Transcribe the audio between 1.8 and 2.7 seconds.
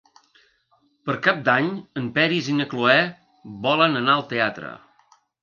en Peris i na